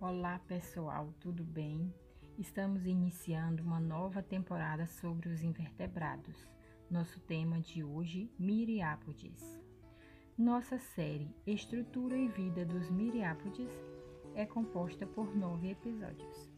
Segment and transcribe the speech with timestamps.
[0.00, 1.92] Olá pessoal, tudo bem?
[2.38, 6.36] Estamos iniciando uma nova temporada sobre os invertebrados.
[6.88, 9.60] Nosso tema de hoje, Miriápodes.
[10.38, 13.72] Nossa série Estrutura e Vida dos Miriápodes
[14.36, 16.48] é composta por nove episódios.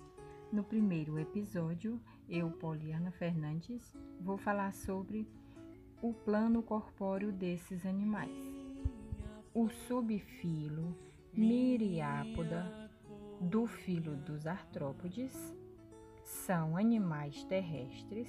[0.52, 1.98] No primeiro episódio,
[2.28, 5.26] eu, Poliana Fernandes, vou falar sobre
[6.02, 8.36] o plano corpóreo desses animais.
[9.54, 10.94] O subfilo
[11.32, 12.89] Miriápoda
[13.40, 15.34] do filo dos artrópodes
[16.22, 18.28] são animais terrestres,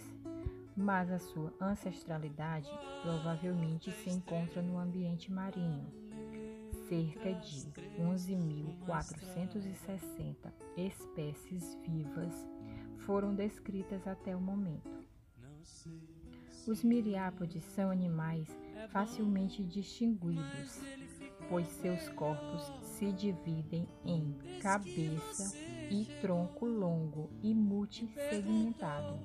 [0.75, 5.85] mas a sua ancestralidade provavelmente se encontra no ambiente marinho.
[6.87, 7.67] Cerca de
[7.99, 12.33] 11.460 espécies vivas
[12.99, 14.89] foram descritas até o momento.
[16.67, 18.47] Os miriápodes são animais
[18.91, 20.79] facilmente distinguidos
[21.51, 25.53] pois seus corpos se dividem em cabeça
[25.89, 29.19] e tronco longo e multissegmentado.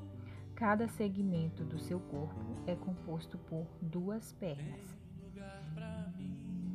[0.57, 4.81] Cada segmento do seu corpo é composto por duas pernas.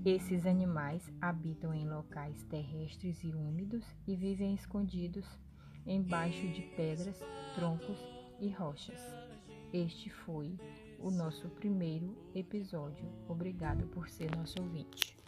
[0.06, 5.26] Esses animais habitam em locais terrestres e úmidos e vivem escondidos
[5.86, 7.20] embaixo de pedras,
[7.56, 8.00] troncos
[8.40, 9.02] e rochas.
[9.74, 10.58] Este foi
[10.98, 13.06] o nosso primeiro episódio.
[13.28, 15.21] Obrigado por ser nosso ouvinte.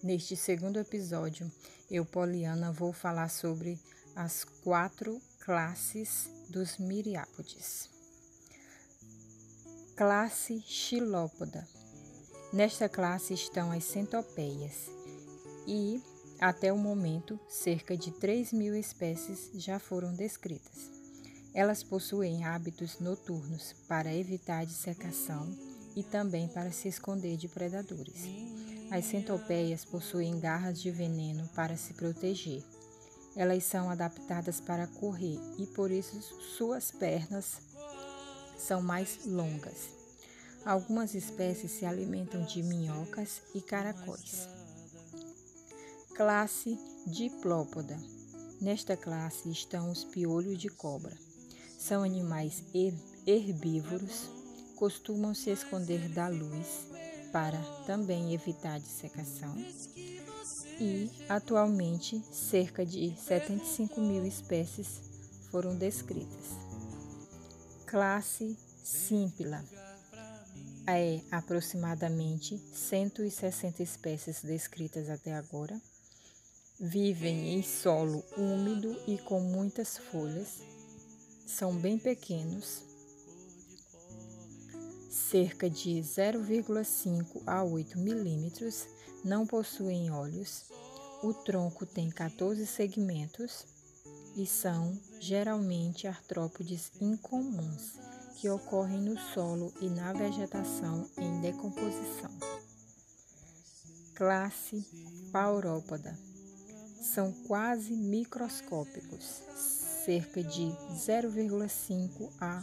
[0.00, 1.50] Neste segundo episódio,
[1.90, 3.76] eu, Poliana, vou falar sobre
[4.14, 7.90] as quatro classes dos miriápodes.
[9.96, 11.66] Classe Xilópoda.
[12.52, 14.88] Nesta classe estão as centopeias
[15.66, 16.00] e,
[16.40, 20.92] até o momento, cerca de 3 mil espécies já foram descritas.
[21.52, 25.52] Elas possuem hábitos noturnos para evitar a dissecação
[25.96, 28.57] e também para se esconder de predadores.
[28.90, 32.62] As centopeias possuem garras de veneno para se proteger.
[33.36, 36.20] Elas são adaptadas para correr e por isso
[36.56, 37.58] suas pernas
[38.56, 39.90] são mais longas.
[40.64, 44.48] Algumas espécies se alimentam de minhocas e caracóis.
[46.14, 47.96] Classe Diplópoda.
[48.60, 51.16] Nesta classe estão os piolhos de cobra.
[51.78, 52.64] São animais
[53.24, 54.28] herbívoros,
[54.74, 56.87] costumam se esconder da luz
[57.32, 59.54] para também evitar dissecação.
[60.80, 65.00] E, atualmente, cerca de 75 mil espécies
[65.50, 66.56] foram descritas.
[67.86, 69.64] Classe Simpla
[70.86, 75.78] é aproximadamente 160 espécies descritas até agora.
[76.80, 80.60] Vivem em solo úmido e com muitas folhas.
[81.46, 82.87] São bem pequenos
[85.18, 88.86] cerca de 0,5 a 8 milímetros,
[89.24, 90.64] não possuem olhos.
[91.22, 93.66] O tronco tem 14 segmentos
[94.36, 97.98] e são geralmente artrópodes incomuns
[98.36, 102.30] que ocorrem no solo e na vegetação em decomposição.
[104.14, 104.86] Classe
[105.32, 106.16] Paurópoda
[107.02, 109.42] são quase microscópicos,
[110.04, 112.62] cerca de 0,5 a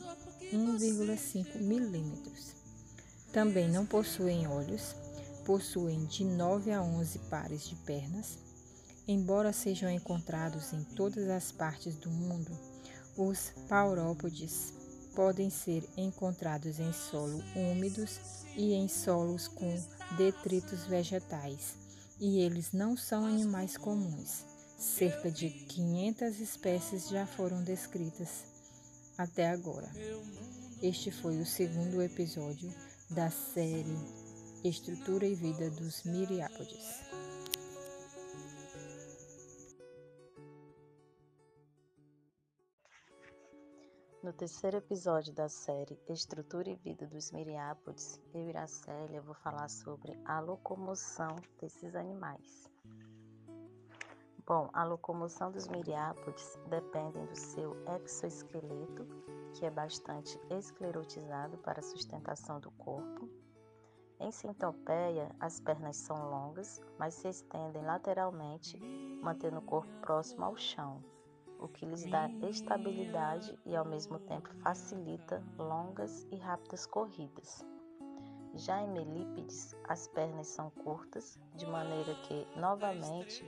[0.55, 2.55] 1,5 milímetros.
[3.31, 4.95] Também não possuem olhos,
[5.45, 8.37] possuem de 9 a 11 pares de pernas.
[9.07, 12.51] Embora sejam encontrados em todas as partes do mundo,
[13.17, 14.73] os paurópodes
[15.15, 18.19] podem ser encontrados em solo úmidos
[18.55, 19.73] e em solos com
[20.17, 21.75] detritos vegetais,
[22.19, 24.43] e eles não são animais comuns.
[24.77, 28.54] Cerca de 500 espécies já foram descritas
[29.17, 29.89] até agora.
[30.81, 32.69] Este foi o segundo episódio
[33.09, 33.97] da série
[34.63, 37.05] Estrutura e Vida dos Miriápodes.
[44.25, 50.19] No terceiro episódio da série Estrutura e Vida dos Miriápodes, eu Iracélia vou falar sobre
[50.25, 52.65] a locomoção desses animais.
[54.47, 59.07] Bom, a locomoção dos miriápodes depende do seu exoesqueleto,
[59.55, 63.27] que é bastante esclerotizado para a sustentação do corpo.
[64.19, 68.77] Em centopeia, as pernas são longas, mas se estendem lateralmente,
[69.19, 71.03] mantendo o corpo próximo ao chão,
[71.59, 77.65] o que lhes dá estabilidade e ao mesmo tempo facilita longas e rápidas corridas.
[78.53, 83.43] Já em melípedes, as pernas são curtas, de maneira que, novamente,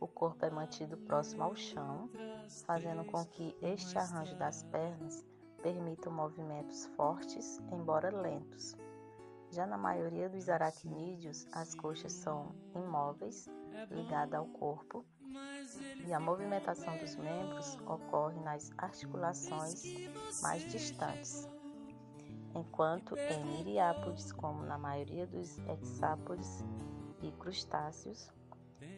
[0.00, 2.08] o corpo é mantido próximo ao chão,
[2.64, 5.24] fazendo com que este arranjo das pernas
[5.62, 8.74] permita movimentos fortes, embora lentos.
[9.50, 13.48] Já na maioria dos aracnídeos, as coxas são imóveis,
[13.90, 15.04] ligadas ao corpo,
[16.06, 19.82] e a movimentação dos membros ocorre nas articulações
[20.40, 21.48] mais distantes.
[22.54, 26.64] Enquanto em miriápodes, como na maioria dos hexápodes
[27.22, 28.32] e crustáceos,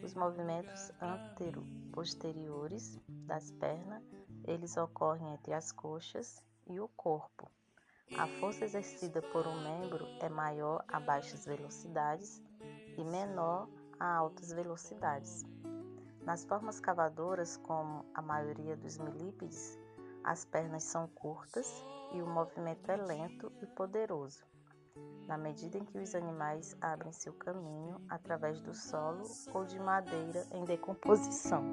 [0.03, 4.03] os movimentos antero-posteriores das pernas,
[4.45, 7.49] eles ocorrem entre as coxas e o corpo.
[8.17, 12.41] A força exercida por um membro é maior a baixas velocidades
[12.97, 13.67] e menor
[13.99, 15.43] a altas velocidades.
[16.23, 19.77] Nas formas cavadoras, como a maioria dos milípedes,
[20.23, 21.83] as pernas são curtas
[22.13, 24.45] e o movimento é lento e poderoso,
[25.27, 29.23] na medida em que os animais abrem seu caminho através do solo
[29.53, 31.63] ou de madeira em decomposição.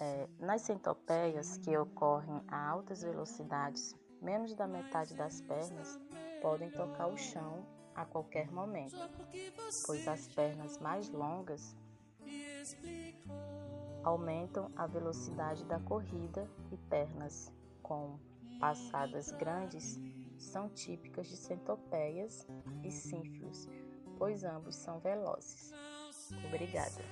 [0.00, 6.00] É, nas centopeias, que ocorrem a altas velocidades, menos da metade das pernas
[6.40, 7.64] podem tocar o chão
[7.94, 8.96] a qualquer momento,
[9.86, 11.76] pois as pernas mais longas
[14.02, 17.52] aumentam a velocidade da corrida e pernas
[17.82, 18.18] com
[18.58, 20.00] passadas grandes
[20.42, 22.46] são típicas de centopeias
[22.82, 23.68] e sínfilos,
[24.18, 25.72] pois ambos são velozes.
[26.46, 27.02] Obrigada.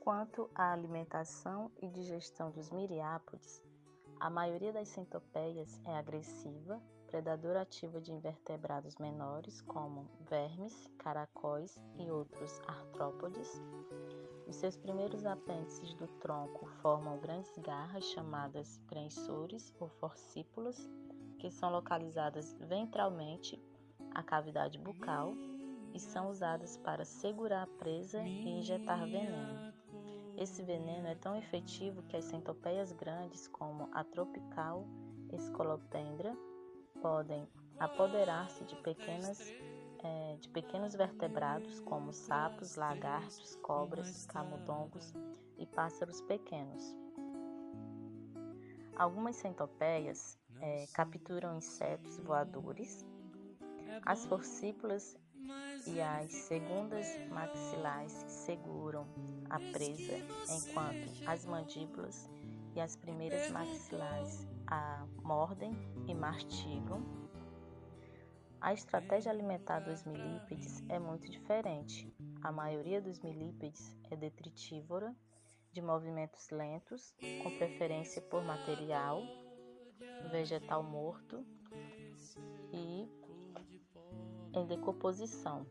[0.00, 3.60] Quanto à alimentação e digestão dos miriápodes,
[4.20, 12.10] a maioria das centopeias é agressiva, predadora ativa de invertebrados menores, como vermes, caracóis e
[12.10, 13.60] outros artrópodes.
[14.46, 20.88] Os seus primeiros apêndices do tronco formam grandes garras chamadas prensores ou forcípulas,
[21.38, 23.60] que são localizadas ventralmente
[24.12, 25.32] à cavidade bucal
[25.92, 29.72] e são usadas para segurar a presa e injetar veneno.
[30.36, 34.86] Esse veneno é tão efetivo que as centopeias grandes, como a tropical
[35.32, 36.36] escolopendra,
[37.00, 37.48] podem
[37.78, 39.40] apoderar-se de pequenas
[40.02, 45.12] é, de pequenos vertebrados como sapos, lagartos, cobras, camundongos
[45.58, 46.96] e pássaros pequenos.
[48.96, 53.04] Algumas centopeias é, capturam insetos voadores.
[54.04, 55.18] As forcípulas
[55.86, 59.06] e as segundas maxilares seguram
[59.48, 60.16] a presa,
[60.48, 62.28] enquanto as mandíbulas
[62.74, 65.72] e as primeiras maxilares a mordem
[66.06, 67.25] e mastigam.
[68.60, 72.12] A estratégia alimentar dos milípedes é muito diferente.
[72.42, 75.14] A maioria dos milípedes é detritívora,
[75.72, 79.22] de movimentos lentos, com preferência por material
[80.30, 81.44] vegetal morto
[82.72, 83.08] e
[84.54, 85.66] em decomposição.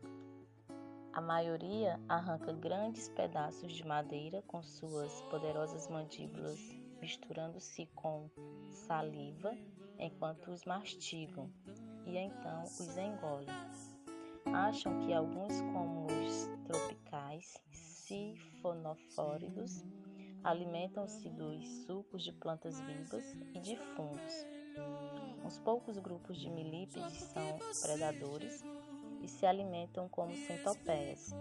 [1.12, 6.60] A maioria arranca grandes pedaços de madeira com suas poderosas mandíbulas,
[7.00, 8.30] misturando-se com
[8.70, 9.56] saliva
[9.98, 11.50] enquanto os mastigam
[12.06, 13.48] e então os engolem.
[14.46, 19.84] Acham que alguns, como os tropicais sifonofóridos,
[20.44, 24.46] alimentam-se dos sucos de plantas vivas e de fungos.
[25.44, 28.64] Uns poucos grupos de milípedes são predadores
[29.20, 31.34] e se alimentam como centopeias,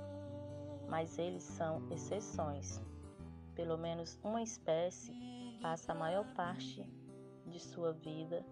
[0.90, 2.82] mas eles são exceções.
[3.54, 5.14] Pelo menos uma espécie
[5.62, 6.84] passa a maior parte
[7.46, 8.44] de sua vida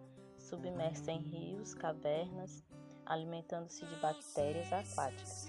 [0.44, 2.64] submersa em rios, cavernas,
[3.06, 5.48] alimentando-se de bactérias aquáticas.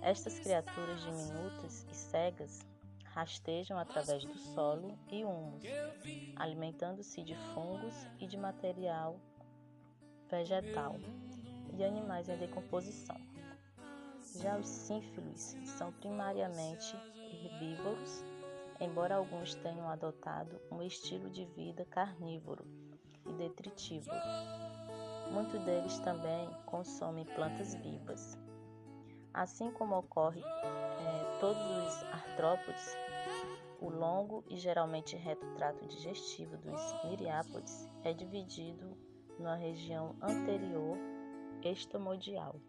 [0.00, 2.60] Estas criaturas diminutas e cegas
[3.04, 5.62] rastejam através do solo e humus,
[6.36, 9.20] alimentando-se de fungos e de material
[10.30, 10.96] vegetal
[11.76, 13.16] e animais em decomposição.
[14.40, 18.22] Já os sínfilos são primariamente herbívoros,
[18.80, 22.64] embora alguns tenham adotado um estilo de vida carnívoro
[23.28, 24.16] e detritívoro.
[25.32, 28.36] Muitos deles também consomem plantas vivas.
[29.32, 32.96] Assim como ocorre é, todos os artrópodes,
[33.80, 38.96] o longo e geralmente reto trato digestivo dos miriápodes é dividido
[39.38, 40.96] numa região anterior
[41.62, 42.60] estomodial,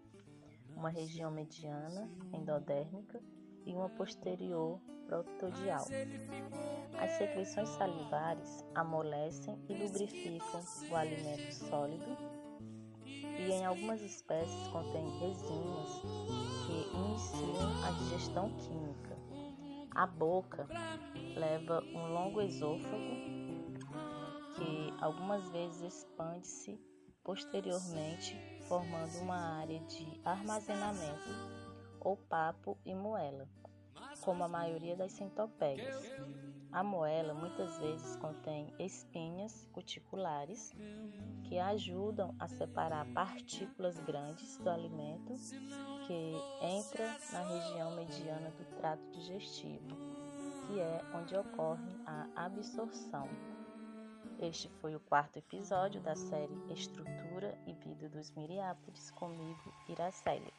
[0.76, 3.22] uma região mediana endodérmica
[3.66, 5.86] e uma posterior proctodial.
[7.00, 12.18] As secreções salivares amolecem e lubrificam o alimento sólido
[13.06, 16.02] e em algumas espécies contém resinas
[16.66, 19.18] que iniciam a digestão química.
[19.96, 20.68] A boca
[21.36, 22.94] leva um longo esôfago
[24.56, 26.80] que algumas vezes expande-se
[27.24, 28.36] posteriormente,
[28.68, 31.59] formando uma área de armazenamento
[32.02, 33.48] ou papo e moela,
[34.22, 35.96] como a maioria das centopeias.
[36.72, 40.72] A moela muitas vezes contém espinhas cuticulares
[41.44, 45.34] que ajudam a separar partículas grandes do alimento
[46.06, 49.88] que entra na região mediana do trato digestivo,
[50.68, 53.28] que é onde ocorre a absorção.
[54.40, 60.54] Este foi o quarto episódio da série Estrutura e Vida dos Miriápodes, comigo, Iracélia.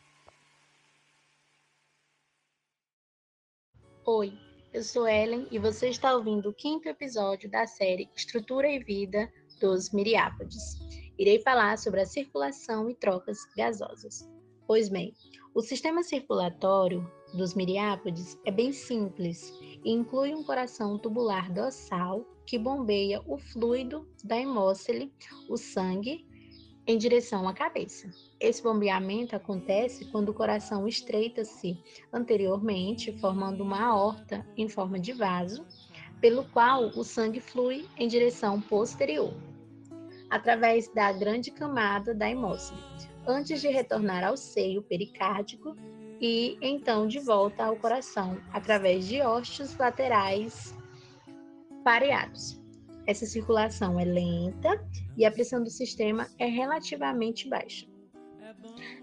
[4.13, 4.33] Oi,
[4.75, 9.33] eu sou Ellen e você está ouvindo o quinto episódio da série Estrutura e Vida
[9.61, 10.81] dos Miriápodes.
[11.17, 14.29] Irei falar sobre a circulação e trocas gasosas.
[14.67, 15.15] Pois bem,
[15.55, 22.59] o sistema circulatório dos miriápodes é bem simples e inclui um coração tubular dorsal que
[22.59, 25.15] bombeia o fluido da hemócele,
[25.49, 26.27] o sangue,
[26.87, 28.11] em direção à cabeça.
[28.39, 31.79] Esse bombeamento acontece quando o coração estreita-se
[32.13, 35.65] anteriormente, formando uma aorta em forma de vaso,
[36.21, 39.35] pelo qual o sangue flui em direção posterior,
[40.29, 42.81] através da grande camada da hemócele,
[43.27, 45.75] antes de retornar ao seio pericárdico
[46.21, 50.77] e então de volta ao coração, através de ósteos laterais
[51.83, 52.60] pareados.
[53.11, 54.81] Essa circulação é lenta
[55.17, 57.85] e a pressão do sistema é relativamente baixa.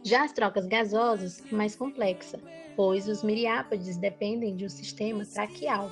[0.02, 2.40] Já as trocas gasosas mais complexa,
[2.74, 5.92] pois os miriápodes dependem de um sistema traqueal.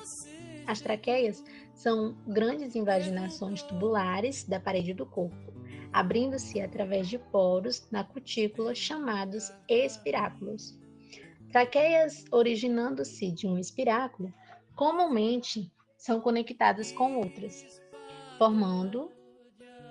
[0.66, 1.44] As traqueias
[1.74, 5.52] são grandes invaginações tubulares da parede do corpo,
[5.92, 10.80] abrindo-se através de poros na cutícula chamados espiráculos.
[11.52, 14.32] Traqueias originando-se de um espiráculo
[14.74, 17.82] comumente são conectadas com outras,
[18.38, 19.10] formando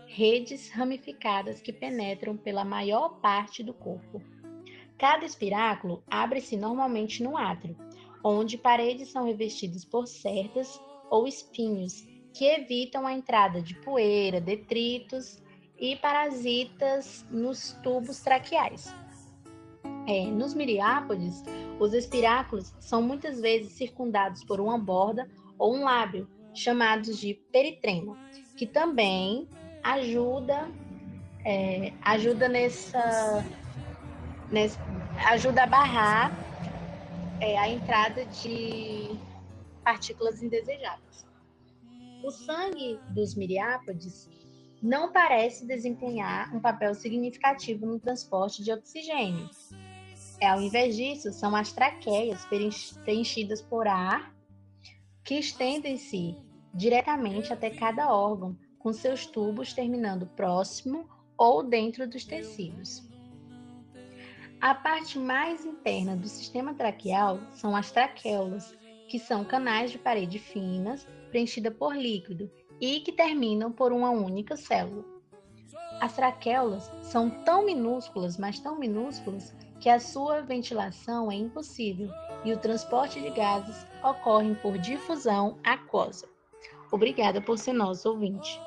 [0.07, 4.21] redes ramificadas que penetram pela maior parte do corpo.
[4.97, 7.75] Cada espiráculo abre-se normalmente no átrio,
[8.23, 15.41] onde paredes são revestidas por cerdas ou espinhos que evitam a entrada de poeira, detritos
[15.77, 18.93] e parasitas nos tubos traqueais.
[20.07, 21.43] É, nos miriápodes,
[21.79, 28.17] os espiráculos são muitas vezes circundados por uma borda ou um lábio, chamados de peritremo,
[28.55, 29.47] que também
[29.83, 30.69] ajuda
[31.45, 33.45] é, ajuda nessa,
[34.51, 34.79] nessa,
[35.27, 36.31] ajuda a barrar
[37.39, 39.15] é, a entrada de
[39.83, 41.25] partículas indesejáveis.
[42.23, 44.27] O sangue dos miriápodes
[44.81, 49.47] não parece desempenhar um papel significativo no transporte de oxigênio.
[50.41, 52.45] É, ao invés disso, são as traqueias
[53.03, 54.33] preenchidas por ar
[55.23, 56.35] que estendem-se
[56.75, 63.03] diretamente até cada órgão, com seus tubos terminando próximo ou dentro dos tecidos.
[64.61, 68.75] A parte mais interna do sistema traqueal são as traqueulas,
[69.07, 72.51] que são canais de parede finas, preenchida por líquido
[72.81, 75.05] e que terminam por uma única célula.
[76.01, 82.09] As traqueulas são tão minúsculas, mas tão minúsculas, que a sua ventilação é impossível
[82.43, 86.34] e o transporte de gases ocorre por difusão aquosa.
[86.91, 88.59] Obrigada por ser nosso ouvinte.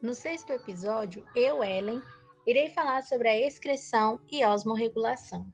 [0.00, 2.02] No sexto episódio, eu, Ellen,
[2.46, 5.46] irei falar sobre a excreção e osmorregulação.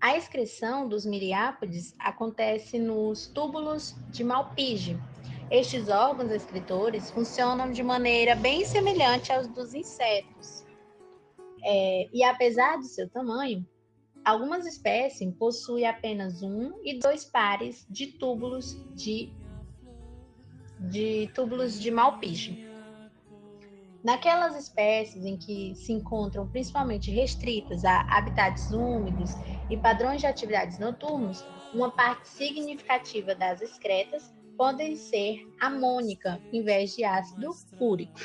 [0.00, 4.96] A excreção dos miriápodes acontece nos túbulos de Malpighi.
[5.50, 10.64] Estes órgãos excretores funcionam de maneira bem semelhante aos dos insetos.
[11.64, 13.66] É, e apesar do seu tamanho,
[14.24, 19.30] algumas espécies possuem apenas um e dois pares de túbulos de,
[20.80, 22.64] de túbulos de Malpighi.
[24.02, 29.30] Naquelas espécies em que se encontram principalmente restritas a habitats úmidos
[29.70, 36.94] e padrões de atividades noturnos, uma parte significativa das excretas podem ser amônica em vez
[36.94, 37.50] de ácido
[37.80, 38.20] úrico.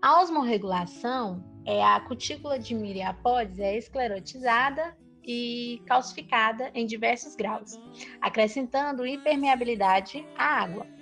[0.00, 7.78] A osmorregulação é a cutícula de miriapódes é esclerotizada e calcificada em diversos graus,
[8.20, 10.98] acrescentando impermeabilidade à água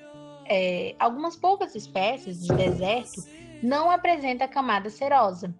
[0.48, 3.22] é, algumas poucas espécies de deserto
[3.62, 5.54] não apresentam camada serosa.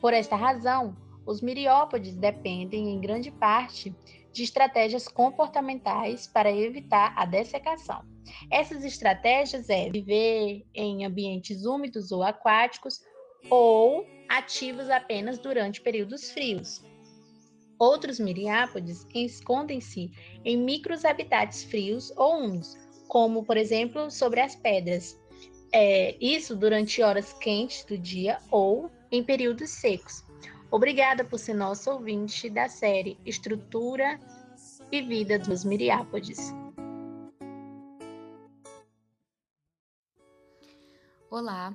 [0.00, 0.96] Por esta razão,
[1.26, 3.94] os miriópodes dependem, em grande parte,
[4.38, 8.04] de estratégias comportamentais para evitar a dessecação.
[8.52, 13.00] Essas estratégias é viver em ambientes úmidos ou aquáticos
[13.50, 16.84] ou ativos apenas durante períodos frios.
[17.80, 20.10] Outros miriápodes escondem-se
[20.44, 22.76] em micros habitats frios ou úmidos,
[23.08, 25.18] como, por exemplo, sobre as pedras.
[25.72, 30.27] É, isso durante horas quentes do dia ou em períodos secos.
[30.70, 34.20] Obrigada por ser nosso ouvinte da série Estrutura
[34.92, 36.52] e vida dos miriápodes.
[41.30, 41.74] Olá,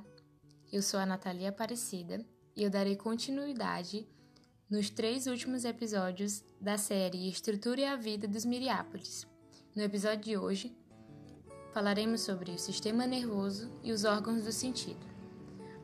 [0.71, 2.23] eu sou a Natalia Aparecida
[2.55, 4.07] e eu darei continuidade
[4.69, 9.27] nos três últimos episódios da série Estrutura e a Vida dos Miriápodes.
[9.75, 10.77] No episódio de hoje,
[11.73, 15.03] falaremos sobre o sistema nervoso e os órgãos do sentido.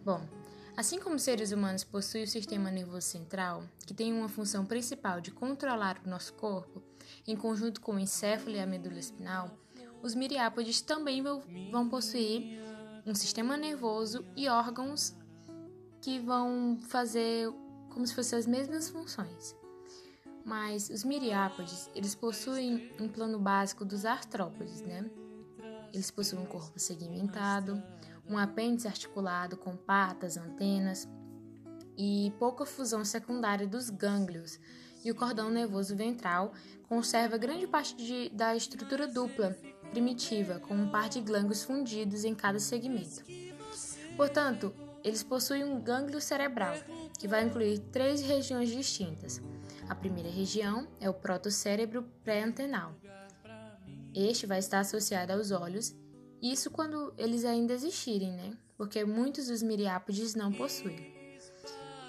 [0.06, 0.22] Bom,
[0.80, 5.30] assim como seres humanos possuem o sistema nervoso central, que tem uma função principal de
[5.30, 6.82] controlar o nosso corpo,
[7.28, 9.52] em conjunto com o encéfalo e a medula espinal,
[10.02, 12.62] os miriápodes também vão possuir
[13.06, 15.14] um sistema nervoso e órgãos
[16.02, 17.52] que vão fazer
[17.90, 19.54] como se fossem as mesmas funções.
[20.46, 25.12] Mas os miriápodes, eles possuem um plano básico dos artrópodes, né?
[25.92, 27.84] Eles possuem um corpo segmentado,
[28.30, 31.08] um apêndice articulado com patas, antenas
[31.98, 34.60] e pouca fusão secundária dos gânglios,
[35.04, 36.54] e o cordão nervoso ventral
[36.88, 39.58] conserva grande parte de, da estrutura dupla
[39.92, 43.24] primitiva, com um par de glândulos fundidos em cada segmento.
[44.16, 46.76] Portanto, eles possuem um gânglio cerebral,
[47.18, 49.42] que vai incluir três regiões distintas.
[49.88, 52.94] A primeira região é o protocérebro pré-antenal.
[54.14, 55.96] Este vai estar associado aos olhos,
[56.42, 58.58] isso quando eles ainda existirem, né?
[58.78, 61.14] Porque muitos dos miriápodes não possuem.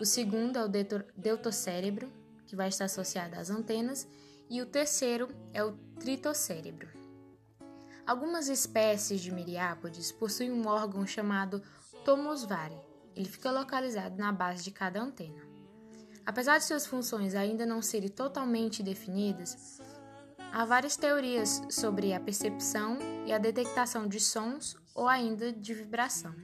[0.00, 0.68] O segundo é o
[1.16, 2.10] deutocérebro,
[2.46, 4.08] que vai estar associado às antenas,
[4.48, 6.88] e o terceiro é o tritocérebro.
[8.06, 11.62] Algumas espécies de miriápodes possuem um órgão chamado
[12.04, 12.76] tomosvare.
[13.14, 15.42] Ele fica localizado na base de cada antena.
[16.24, 19.80] Apesar de suas funções ainda não serem totalmente definidas,
[20.52, 26.34] há várias teorias sobre a percepção e a detectação de sons ou ainda de vibração.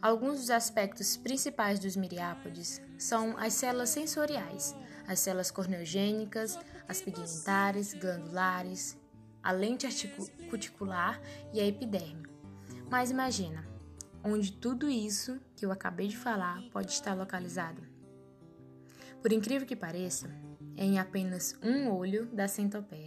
[0.00, 4.74] Alguns dos aspectos principais dos miriápodes são as células sensoriais,
[5.06, 8.98] as células corneogênicas, as pigmentares, glandulares,
[9.42, 9.86] a lente
[10.50, 11.20] cuticular
[11.52, 12.26] e a epiderme.
[12.90, 13.64] Mas imagina,
[14.24, 17.82] onde tudo isso que eu acabei de falar pode estar localizado.
[19.20, 20.28] Por incrível que pareça,
[20.76, 23.01] é em apenas um olho da centopeia.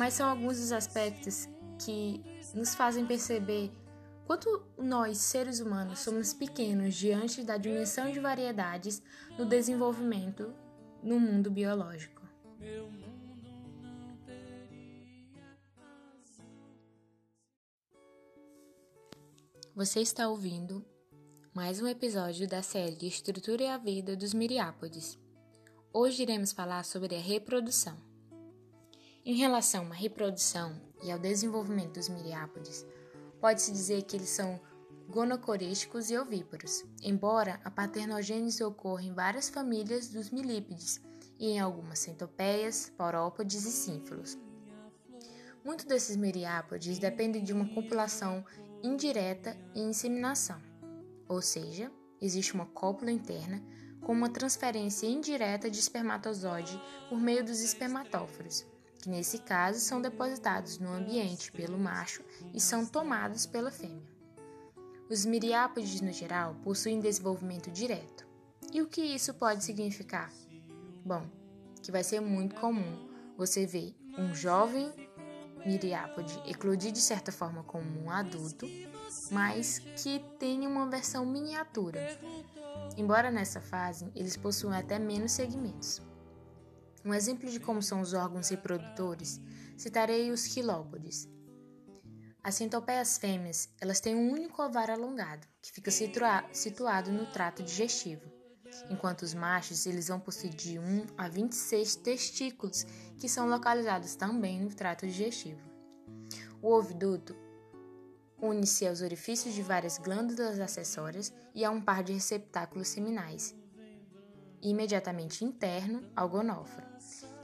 [0.00, 1.46] Mas são alguns dos aspectos
[1.84, 3.70] que nos fazem perceber
[4.24, 9.02] quanto nós, seres humanos, somos pequenos diante da dimensão de variedades
[9.36, 10.54] no desenvolvimento
[11.02, 12.22] no mundo biológico.
[19.74, 20.82] Você está ouvindo
[21.52, 25.18] mais um episódio da série Estrutura e a Vida dos Miriápodes.
[25.92, 28.09] Hoje iremos falar sobre a reprodução.
[29.22, 32.86] Em relação à reprodução e ao desenvolvimento dos miriápodes,
[33.38, 34.58] pode-se dizer que eles são
[35.10, 41.02] gonocorísticos e ovíparos, embora a paternogênese ocorra em várias famílias dos milípedes
[41.38, 44.38] e em algumas centopeias, paurópodes e sínfilos.
[45.62, 48.42] Muitos desses miriápodes dependem de uma copulação
[48.82, 50.60] indireta e inseminação,
[51.28, 53.62] ou seja, existe uma cópula interna
[54.00, 56.80] com uma transferência indireta de espermatozoide
[57.10, 58.64] por meio dos espermatóforos,
[59.00, 64.10] que nesse caso são depositados no ambiente pelo macho e são tomados pela fêmea.
[65.08, 68.26] Os miriápodes, no geral, possuem desenvolvimento direto.
[68.72, 70.30] E o que isso pode significar?
[71.04, 71.26] Bom,
[71.82, 74.92] que vai ser muito comum você ver um jovem
[75.64, 78.66] miriápode eclodir de certa forma como um adulto,
[79.30, 82.18] mas que tem uma versão miniatura.
[82.96, 86.02] Embora nessa fase eles possuam até menos segmentos.
[87.04, 89.40] Um exemplo de como são os órgãos reprodutores,
[89.76, 91.28] citarei os quilópodes.
[92.42, 98.22] As centopeias fêmeas, elas têm um único ovário alongado, que fica situado no trato digestivo,
[98.90, 102.84] enquanto os machos eles vão possuir de 1 a 26 testículos
[103.18, 105.60] que são localizados também no trato digestivo.
[106.62, 107.34] O oviduto
[108.42, 113.54] une-se aos orifícios de várias glândulas acessórias e a um par de receptáculos seminais,
[114.62, 116.86] imediatamente interno ao gonóforo,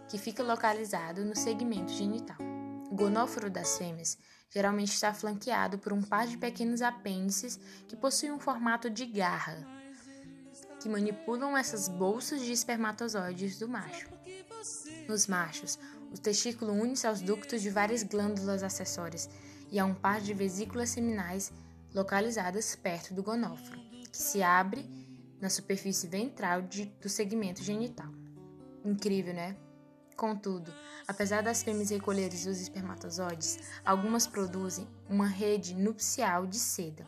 [0.09, 2.37] que fica localizado no segmento genital.
[2.91, 4.19] O gonóforo das fêmeas
[4.51, 9.67] geralmente está flanqueado por um par de pequenos apêndices que possuem um formato de garra,
[10.81, 14.09] que manipulam essas bolsas de espermatozoides do macho.
[15.09, 15.79] Nos machos,
[16.13, 19.29] o testículo une-se aos ductos de várias glândulas acessórias
[19.71, 21.53] e a um par de vesículas seminais
[21.95, 23.81] localizadas perto do gonóforo,
[24.13, 25.06] que se abre
[25.41, 28.11] na superfície ventral de, do segmento genital.
[28.85, 29.57] Incrível, né?
[30.17, 30.73] Contudo,
[31.07, 37.05] apesar das fêmeas recolherem os espermatozoides, algumas produzem uma rede nupcial de seda,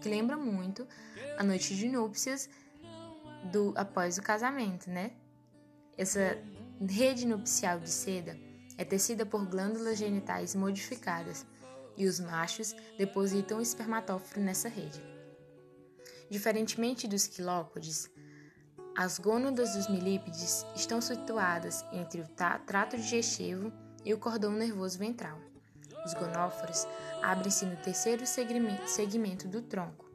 [0.00, 0.86] que lembra muito
[1.38, 2.48] a noite de núpcias
[3.52, 5.12] do após o casamento, né?
[5.96, 6.38] Essa
[6.88, 8.36] rede nupcial de seda
[8.76, 11.46] é tecida por glândulas genitais modificadas
[11.96, 13.62] e os machos depositam o
[14.40, 15.00] nessa rede.
[16.30, 18.08] Diferentemente dos quilópodes,
[18.96, 23.72] as gônadas dos milípedes estão situadas entre o trato digestivo
[24.04, 25.38] e o cordão nervoso ventral.
[26.06, 26.86] Os gonóforos
[27.20, 30.08] abrem-se no terceiro segmento do tronco.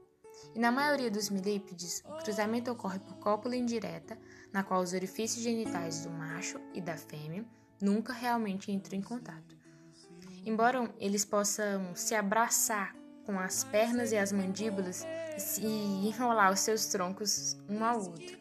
[0.53, 4.17] E na maioria dos milípedes, o cruzamento ocorre por cópula indireta,
[4.53, 7.45] na qual os orifícios genitais do macho e da fêmea
[7.81, 9.57] nunca realmente entram em contato.
[10.45, 15.05] Embora eles possam se abraçar com as pernas e as mandíbulas
[15.59, 18.37] e enrolar os seus troncos um ao outro.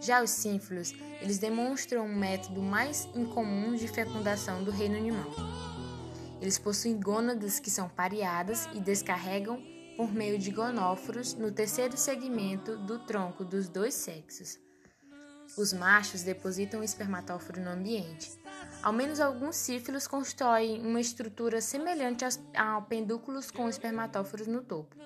[0.00, 5.30] Já os sínfilos, eles demonstram um método mais incomum de fecundação do reino animal.
[6.40, 9.60] Eles possuem gônadas que são pareadas e descarregam
[9.96, 14.65] por meio de gonóforos no terceiro segmento do tronco dos dois sexos.
[15.56, 18.30] Os machos depositam o espermatóforo no ambiente.
[18.82, 24.96] Ao menos alguns sífilos constroem uma estrutura semelhante aos, a pendúculos com espermatóforos no topo.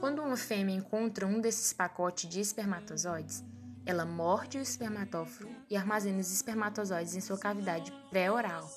[0.00, 3.44] Quando uma fêmea encontra um desses pacotes de espermatozoides,
[3.84, 8.68] ela morde o espermatóforo e armazena os espermatozoides em sua cavidade pré-oral.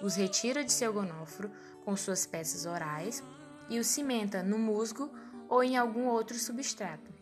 [0.00, 1.50] Os retira de seu gonóforo
[1.84, 3.22] com suas peças orais
[3.68, 5.10] e os cimenta no musgo
[5.48, 7.12] ou em algum outro substrato.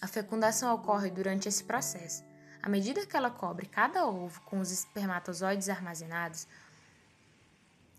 [0.00, 2.27] A fecundação ocorre durante esse processo.
[2.68, 6.46] À medida que ela cobre cada ovo com os espermatozoides armazenados,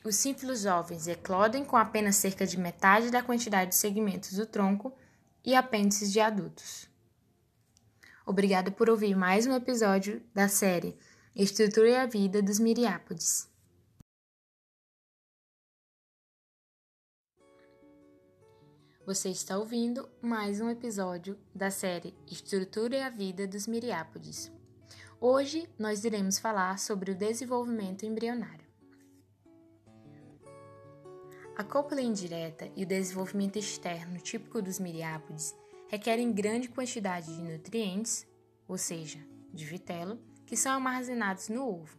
[0.03, 4.93] os simples jovens eclodem com apenas cerca de metade da quantidade de segmentos do tronco
[5.43, 6.87] e apêndices de adultos.
[8.27, 10.95] Obrigada por ouvir mais um episódio da série
[11.35, 13.49] Estrutura e a Vida dos Miriápodes.
[19.03, 24.58] Você está ouvindo mais um episódio da série Estrutura e a Vida dos Miriápodes.
[25.21, 28.65] Hoje nós iremos falar sobre o desenvolvimento embrionário.
[31.57, 35.53] A cópula indireta e o desenvolvimento externo típico dos miriápodes
[35.89, 38.25] requerem grande quantidade de nutrientes,
[38.65, 39.19] ou seja,
[39.53, 41.97] de vitelo, que são armazenados no ovo.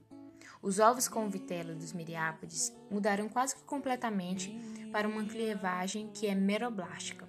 [0.63, 4.51] Os ovos com vitelo dos miriápodes mudaram quase que completamente
[4.91, 7.29] para uma clivagem que é meroblástica.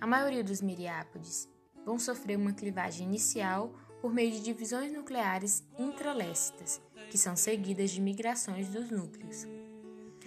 [0.00, 1.48] A maioria dos miriápodes
[1.84, 3.72] vão sofrer uma clivagem inicial
[4.06, 9.48] por meio de divisões nucleares intralécitas, que são seguidas de migrações dos núcleos.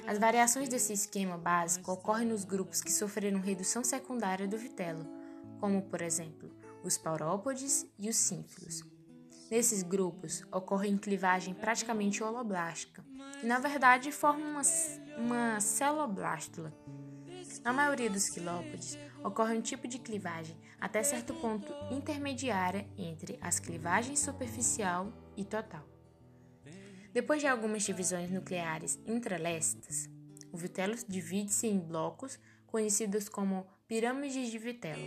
[0.06, 5.08] As variações desse esquema básico ocorrem nos grupos que sofreram redução secundária do vitelo,
[5.62, 6.52] como, por exemplo,
[6.84, 8.84] os paurópodes e os sínfilos.
[9.50, 13.02] Nesses grupos ocorre clivagem praticamente holoblástica,
[13.42, 14.62] e na verdade forma uma,
[15.18, 16.74] uma celoblástula.
[17.64, 23.60] Na maioria dos quilópodes, ocorre um tipo de clivagem até certo ponto intermediária entre as
[23.60, 25.86] clivagens superficial e total.
[27.14, 30.10] Depois de algumas divisões nucleares intralécitas,
[30.52, 35.02] o vitelo divide-se em blocos conhecidos como pirâmides de vitelo.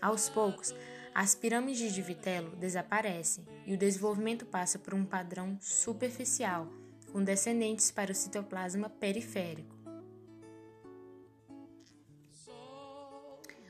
[0.00, 0.74] Aos poucos,
[1.14, 6.68] as pirâmides de vitelo desaparecem e o desenvolvimento passa por um padrão superficial,
[7.12, 9.74] com descendentes para o citoplasma periférico.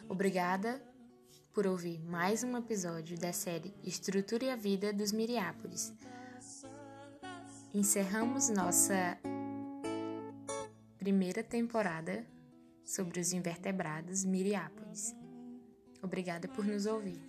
[0.09, 0.83] Obrigada
[1.55, 5.95] por ouvir mais um episódio da série Estrutura e a Vida dos Miriápodes.
[7.73, 9.17] Encerramos nossa
[10.99, 12.27] primeira temporada
[12.85, 15.15] sobre os invertebrados Miriápodes.
[16.03, 17.23] Obrigada por nos ouvir.